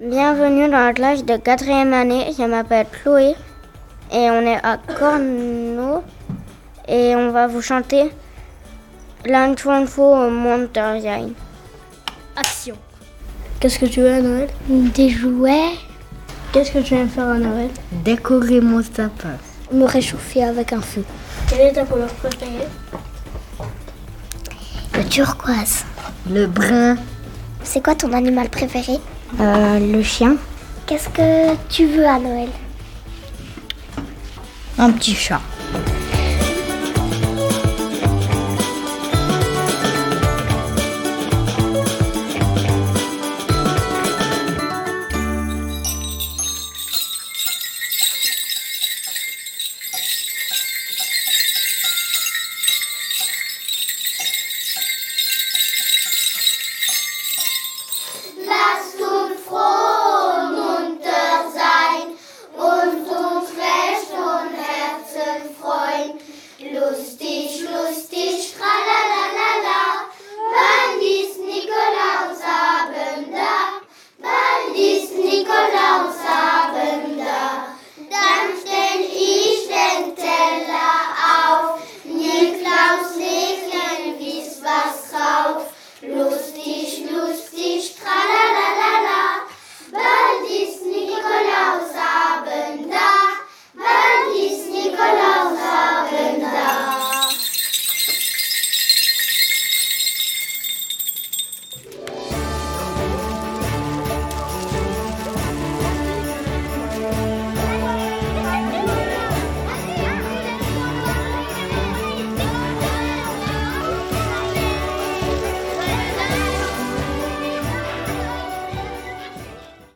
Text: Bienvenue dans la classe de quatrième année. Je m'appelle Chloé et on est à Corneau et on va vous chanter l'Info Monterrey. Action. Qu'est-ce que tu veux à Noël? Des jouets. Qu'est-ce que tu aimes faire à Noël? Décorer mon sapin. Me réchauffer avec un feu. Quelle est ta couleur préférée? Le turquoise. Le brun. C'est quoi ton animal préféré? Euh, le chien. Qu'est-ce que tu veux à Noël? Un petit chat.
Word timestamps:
Bienvenue 0.00 0.70
dans 0.70 0.78
la 0.78 0.92
classe 0.92 1.24
de 1.24 1.36
quatrième 1.38 1.92
année. 1.92 2.32
Je 2.38 2.44
m'appelle 2.44 2.86
Chloé 3.02 3.34
et 4.12 4.30
on 4.30 4.42
est 4.42 4.64
à 4.64 4.78
Corneau 4.96 6.04
et 6.86 7.16
on 7.16 7.32
va 7.32 7.48
vous 7.48 7.60
chanter 7.60 8.12
l'Info 9.24 10.30
Monterrey. 10.30 11.32
Action. 12.36 12.76
Qu'est-ce 13.58 13.80
que 13.80 13.86
tu 13.86 14.02
veux 14.02 14.12
à 14.12 14.20
Noël? 14.20 14.48
Des 14.68 15.10
jouets. 15.10 15.72
Qu'est-ce 16.52 16.70
que 16.70 16.78
tu 16.78 16.94
aimes 16.94 17.08
faire 17.08 17.30
à 17.30 17.38
Noël? 17.38 17.70
Décorer 18.04 18.60
mon 18.60 18.84
sapin. 18.84 19.36
Me 19.72 19.84
réchauffer 19.84 20.44
avec 20.44 20.72
un 20.72 20.80
feu. 20.80 21.02
Quelle 21.48 21.62
est 21.62 21.72
ta 21.72 21.84
couleur 21.84 22.10
préférée? 22.10 22.68
Le 24.94 25.04
turquoise. 25.08 25.84
Le 26.30 26.46
brun. 26.46 26.96
C'est 27.64 27.82
quoi 27.82 27.96
ton 27.96 28.12
animal 28.12 28.48
préféré? 28.48 29.00
Euh, 29.40 29.78
le 29.78 30.02
chien. 30.02 30.36
Qu'est-ce 30.86 31.08
que 31.10 31.54
tu 31.68 31.86
veux 31.86 32.06
à 32.06 32.18
Noël? 32.18 32.48
Un 34.78 34.90
petit 34.92 35.14
chat. 35.14 35.40